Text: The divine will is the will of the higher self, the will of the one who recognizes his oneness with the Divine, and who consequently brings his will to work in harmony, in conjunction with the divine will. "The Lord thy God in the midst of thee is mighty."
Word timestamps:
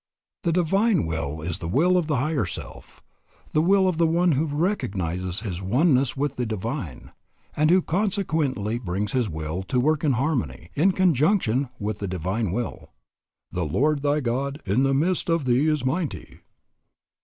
The 0.41 0.51
divine 0.51 1.05
will 1.05 1.43
is 1.43 1.59
the 1.59 1.67
will 1.67 1.95
of 1.95 2.07
the 2.07 2.15
higher 2.15 2.47
self, 2.47 3.03
the 3.53 3.61
will 3.61 3.87
of 3.87 3.99
the 3.99 4.07
one 4.07 4.31
who 4.31 4.47
recognizes 4.47 5.41
his 5.41 5.61
oneness 5.61 6.17
with 6.17 6.37
the 6.37 6.45
Divine, 6.47 7.11
and 7.55 7.69
who 7.69 7.83
consequently 7.83 8.79
brings 8.79 9.11
his 9.11 9.29
will 9.29 9.61
to 9.65 9.79
work 9.79 10.03
in 10.03 10.13
harmony, 10.13 10.71
in 10.73 10.91
conjunction 10.93 11.69
with 11.77 11.99
the 11.99 12.07
divine 12.07 12.51
will. 12.51 12.89
"The 13.51 13.63
Lord 13.63 14.01
thy 14.01 14.21
God 14.21 14.59
in 14.65 14.81
the 14.81 14.95
midst 14.95 15.29
of 15.29 15.45
thee 15.45 15.67
is 15.67 15.85
mighty." 15.85 16.39